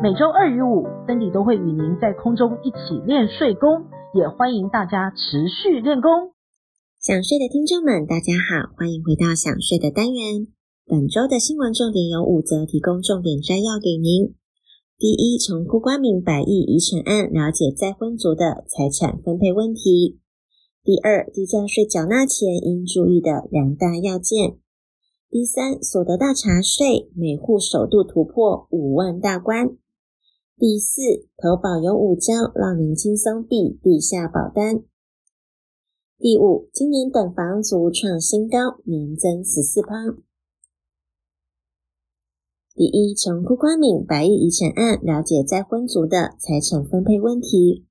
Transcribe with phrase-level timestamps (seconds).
[0.00, 3.84] 每周二与五，森迪都会与您在空中一起练睡功，
[4.14, 6.32] 也欢迎大家持续练功。
[7.00, 10.46] 想睡的听众们，大家好，欢迎回到想睡的单元。
[10.86, 14.34] 本周的新闻重点有五则，提供重点摘要给您。
[14.98, 20.20] 第一，从辜冠明百亿遗产案了解再婚族的财产分配问题。
[20.84, 24.58] 第二，地价税缴纳前应注意的两大要件。
[25.28, 29.76] 第三，所得大查税每户首度突破五万大关。
[30.58, 31.00] 第四，
[31.38, 34.84] 投保有五招，让您轻松避地下保单。
[36.18, 39.88] 第五，今年等房族创新高，年增十四趴。
[42.74, 47.86] 第一，从辜宽敏百亿遗产案了解再婚族的财产分配问题。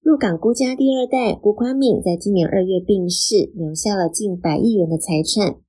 [0.00, 5.60] 鹿港辜家第二代辜宽敏在今年二月病逝，留下了近百亿元的财产。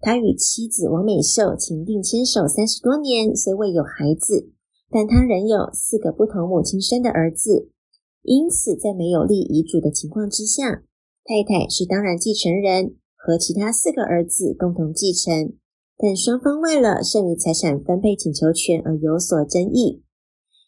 [0.00, 4.52] 他与妻子王美秀情定牵手三十多年，虽未有孩子。
[4.90, 7.70] 但他仍有四个不同母亲生的儿子，
[8.22, 10.82] 因此在没有立遗嘱的情况之下，
[11.24, 15.54] 太太是当然继承人，和其他四个儿子共同继承。
[15.98, 20.02] 但双方为了剩余财产分配请求权而有所争议，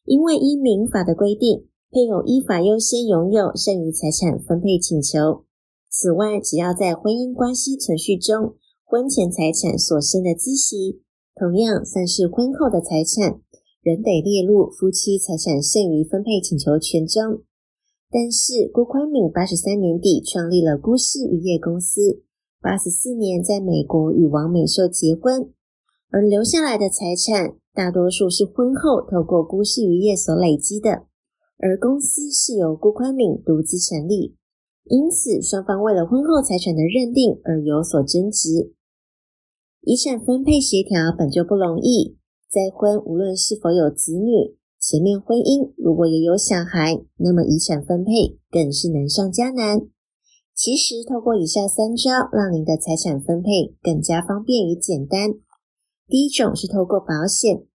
[0.05, 5.45] 因为依民法的规定，配偶依法优先拥有剩余财产分配请求。
[5.91, 11.03] 此外，只要在婚姻关系存续中，婚前财产所生的孳息，
[11.35, 13.41] 同样算是婚后的财产。
[13.83, 17.43] 仍得列入夫妻财产剩余分配请求权中，
[18.11, 22.23] 但是辜宽敏八十三年底创立了辜氏渔业公司，
[22.61, 25.53] 八十四年在美国与王美秀结婚，
[26.11, 31.07] 而留下来的财产大多数是婚后透过辜氏渔业所累积的，
[31.59, 34.35] 而公司是由辜宽敏独资成立，
[34.85, 38.75] 因此双方为了婚后财产的认定而有所争执，
[39.83, 42.19] 遗产分配协调本就不容易。
[42.51, 49.83] 再婚无论是否有子女，前面婚姻如果也有小孩，那么遗产分配更是难上加难。
[50.55, 55.35] 其实，透过以下三招，让您的财产分配更加方便与简单。
[56.09, 57.67] 第一种是透过保险，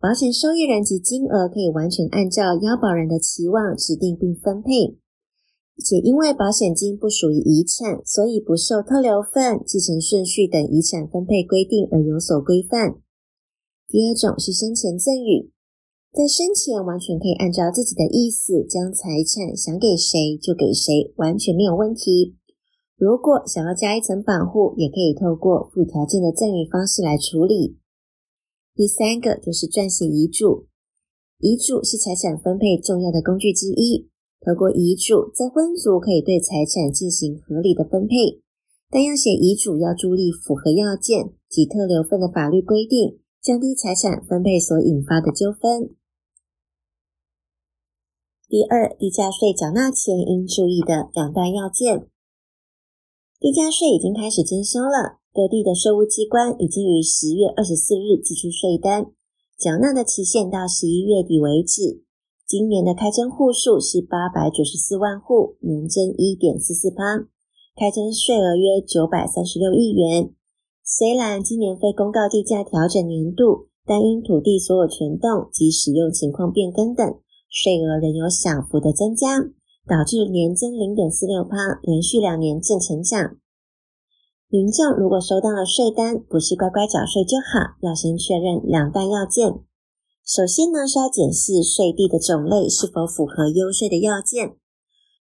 [0.00, 4.98] 保险受益人及金额可以完全按照要保人的期望指定并分配，
[5.78, 12.96] 且因为保险金不属于遗产，所以不受特留份、继承顺序等遗产分配规定而有所规范。
[13.88, 15.52] 第二种是生前赠与，
[16.12, 22.34] 在生前完全可以按照自己的意思将财产想给谁就给谁，完全没有问题。
[22.96, 27.78] 如果想要加一层保护，也可以透过附条件的赠与方式来处理。
[28.74, 30.66] 第三个就是撰写遗嘱，
[31.38, 34.10] 遗嘱是财产分配重要的工具之一。
[34.44, 38.42] 透过遗嘱，再婚族可以对财产进行合理的分配，
[38.90, 43.20] 但要写遗嘱要注意符合要件及特留份的法律规定。
[43.42, 45.94] 降低财产分配所引发的纠纷。
[48.48, 52.08] 第二，地价税缴纳前应注意的两大要件。
[53.38, 59.06] 地价税已经开始征收了，各地的税务机关已经于十月二十四日寄出税单，
[59.58, 62.02] 缴纳的期限到十一月底为止。
[62.46, 67.26] 今年的开征户数是八百九十四万户，年增一点四四趴，
[67.74, 70.32] 开征税额约九百三十六亿元。
[70.88, 77.04] 虽然今年非公告地价调整年度，但因土地所有权动及使用情况变更等，
[77.50, 79.40] 税额仍有小幅的增加，
[79.84, 83.34] 导致年增零点四六趴，连续两年正成长。
[84.48, 89.58] 民众如果收到了税单，不是乖乖缴税就好，要先确认两大要件。
[90.24, 94.54] 首先呢，是要检视税地的种类是否符合优税的要件。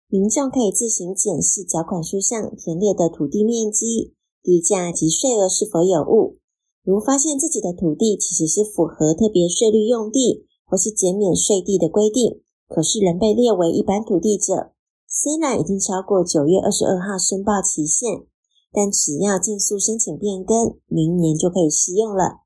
[0.07, 4.15] 民众可以自行检视缴款书上填列的土地面积。
[4.43, 6.37] 地价及税额是否有误？
[6.83, 14.71] 如发现自己的土地其实是符合特别税率用地或是减免税地的规定，可是仍被列为一般土地者，
[15.07, 18.25] 虽然已经超过九月二十二号申报期限，
[18.73, 22.41] 但只要尽速申请变更，明年就可以适用了。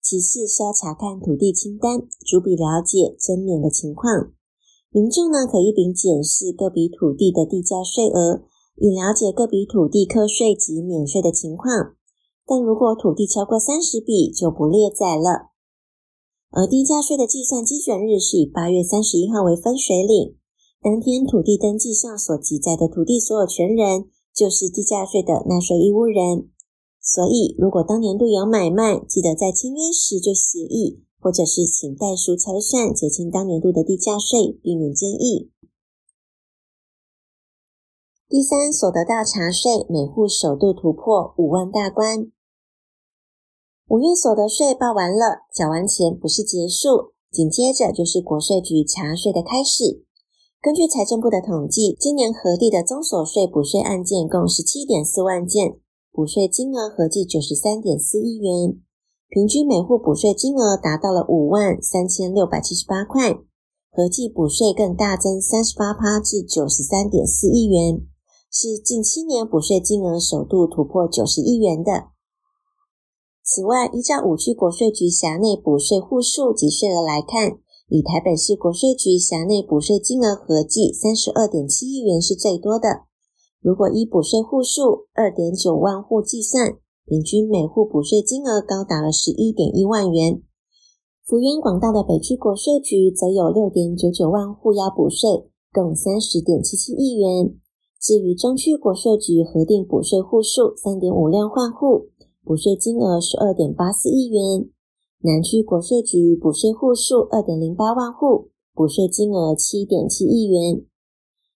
[0.00, 4.32] 其次是要查看土地清单，逐笔了解增免的情况。
[4.90, 8.42] 民众呢，可一并检视各笔土地的地价税额。
[8.80, 11.92] 以了解各笔土地课税及免税的情况，
[12.46, 15.52] 但如果土地超过三十笔就不列载了。
[16.50, 20.34] 而地价税的计算基准日是以八月三十一号为分水岭，
[20.80, 26.48] 当天土地登记上所记载的土地所有权人，就是地价税的纳税义务人。
[27.02, 35.50] 所以，如果当年度有买卖，记得在签约时就协议，或者是请代书拆算结清当年度的地价税，避免争议。
[38.30, 42.30] 第三，所得到查税，每户首度突破五万大关。
[43.88, 50.06] 五月所得税报完了，缴完钱不是结束，紧接着就是国税局查税的开始。
[50.62, 55.80] 根据财政部的统计，今年核定的综所税补税案件共十七点四万件。
[56.12, 58.78] 补税金额合计九十三点四亿元，
[59.28, 63.40] 平均每户补税金额达到了五万三千六百七十八块，
[63.90, 68.06] 合计补税更大增三十八趴至九十三点四亿元，
[68.52, 72.10] 是近七年补税金额首度突破九十亿元的。
[73.44, 83.06] 此外，依照五区国税局辖内补税户数及税额来看，以台北市国税局辖内补税金额合计三十二点七亿元是最多的。
[83.60, 86.76] 如果依补税户数二点九万户计算，
[87.06, 90.42] 平均每户补税金额高达了十一点一万元。
[91.24, 97.54] 幅员广大的北区国税局则有六点九九万户要补税，共三十点七七亿元。
[98.00, 102.08] 至于中区国税局核定补税户数三点五六万户，
[102.42, 104.70] 补税金额十二点八四亿元。
[105.22, 110.82] 南区国税局补税户数二点零八万户，补税金额七点七亿元。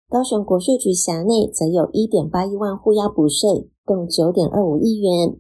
[0.09, 5.39] 高雄国税局辖内则有一点八一万户要补税，共九点二五亿元。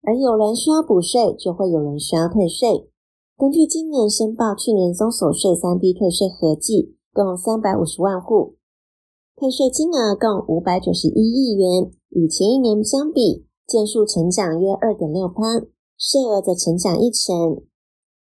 [0.00, 2.88] 而有人需要补税，就会有人需要退税。
[3.36, 8.54] 根据今年申报，去年综所税三 B 退税合计共三百五十万户，
[9.36, 15.58] 退税金额共五百九十一亿元，与前一年相比，件数成长约二点六趴，
[15.98, 17.60] 税额则成长一成。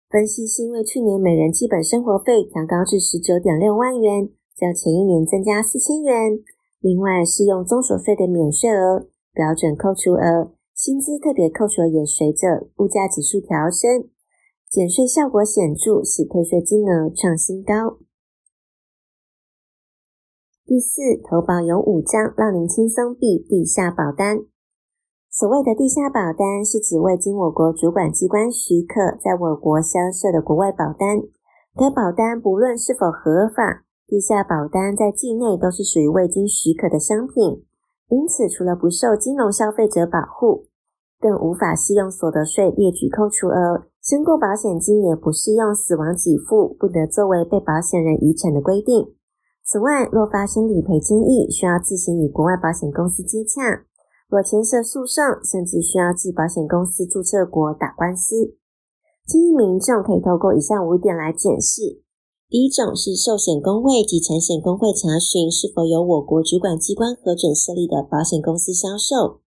[0.08, 4.30] 分析是因为去年每人基本生活费调高至十九点六万元。
[4.56, 6.40] 较前一年增加四千元，
[6.80, 14.08] 另外适用综所税的免税额、标准扣除额、薪资特别扣除额也随着物价指数调升，
[14.70, 17.98] 减税效果显著，使退税金额创新高。
[20.72, 24.38] 第四，投保有五张，让您轻松避地下保单。
[25.28, 31.20] 所谓的地下保单，是指未经我国主管机关许可，在我国销售的国外保单。
[31.76, 33.84] 该保单不论是否合法。
[34.08, 37.66] 地下保单在境内都是属于未经许可的商品，
[38.08, 40.68] 因此除了不受金融消费者保护，
[41.20, 49.12] 更无法适用所得税列举扣除额，身故保险金也不适用死亡给付，不得作为被保险人遗产的规定。
[49.72, 53.88] 此外，若发生理赔争议，需要自行与国外保险公司接洽；
[54.28, 58.52] 若牵涉诉讼，甚至需要至保险公司注册国打官司。
[59.24, 62.04] 建议民众可以透过以下五点来检视。
[62.50, 69.40] 第一种是寿险公会及产险公会查询是否有我国主管机关核准设立的保险公司销售。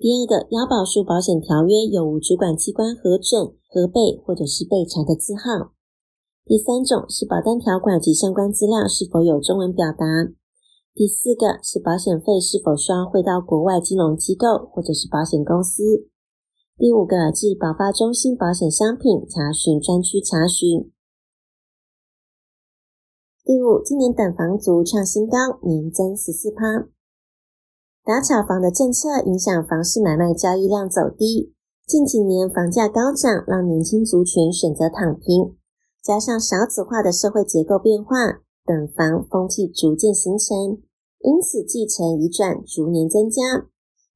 [0.00, 5.75] 第二个，腰保数保险条约有无主管机关核准、核备或者是备查的字号。
[6.46, 10.30] 第三种是保单条款及相关资料是否有中文表达。
[10.94, 15.82] 第四个是保险费是否需要汇到国外金融机构或者是保险公司。
[16.78, 20.92] 第五个，至保发中心保险商品查询专区查询。
[23.44, 26.86] 第五，今年等房族创新高，年增十四趴。
[28.04, 31.54] 打炒房的政策影响房市买卖交易量走低。
[31.84, 35.56] 近几年房价高涨，让年轻族群选择躺平，
[36.06, 38.14] 加上少子化的社会结构变化，
[38.64, 40.78] 等房风气逐渐形成，
[41.18, 43.42] 因此继承移转逐年增加。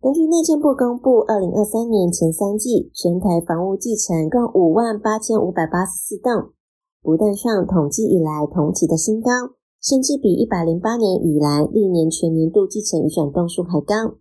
[0.00, 6.54] 根据内政部公布，二零二三年前三季全台房屋继承共五万八千五百八十四栋。
[7.02, 14.14] 不但创统计以来同期的新高，甚至比一百零八年以来历年全年度继承移转栋数还高。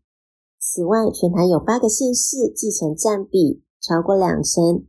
[0.58, 4.89] 此外，全台有八个县市继承占比超过两成，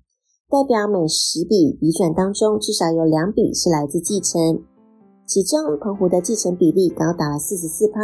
[0.51, 4.61] 代表每十笔移转当中至少有两笔是来自继承。
[5.25, 8.01] 其中，澎湖的继承比例高达了四十四趴，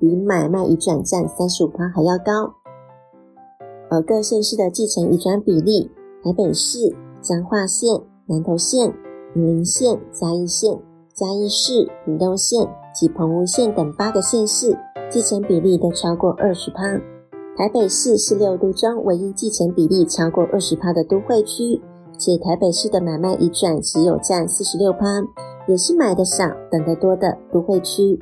[0.00, 2.54] 比买卖移转占三十五趴还要高。
[3.90, 5.90] 而各县市的继承移转比例，
[6.24, 8.92] 台北市、彰化县、南投县。
[9.36, 10.76] 云林县、嘉义县、
[11.14, 14.76] 嘉义市、屏东县及澎湖县等八个县市
[15.08, 16.82] 继承比例都超过二十趴。
[17.56, 21.80] 台北市是六都中唯一继承比例超过二十趴的都会区，
[22.20, 25.06] 且台北市的买卖移转只有占四十六趴，
[25.66, 28.18] 也是买的少、等得多的都会区。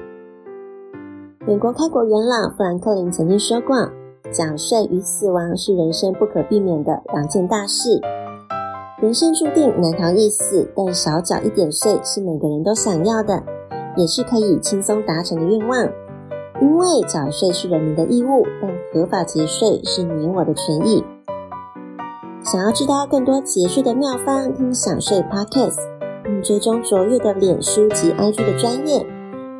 [1.44, 3.74] 美国开国元老富兰克林曾经说过
[4.30, 8.00] ：“缴税与死亡是人生不可避免的两件大事。”
[9.02, 13.42] 人生注定难逃一死，但少缴一点税是每个人都想要的。
[13.96, 15.88] 也是可以轻松达成的愿望。
[16.60, 21.02] 因为缴税是人民的义务，但合法节税是你我的权益。
[22.44, 25.76] 想要知道更多节税的妙方，听享税 Podcast，
[26.24, 29.04] 并追踪卓越的脸书及 IG 的专业，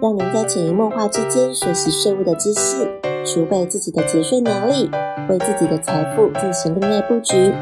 [0.01, 2.89] 让您在潜移默化之间学习税务的知识，
[3.27, 4.91] 储备自己的节税能力，
[5.29, 7.53] 为自己的财富进行另类布局。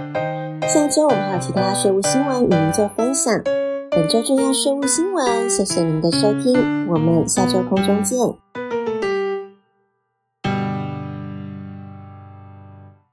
[0.68, 3.42] 下周我们还有其他税务新闻与您做分享。
[3.90, 8.18] 本周重要税务新闻，谢谢您的收听，我们下周空中见。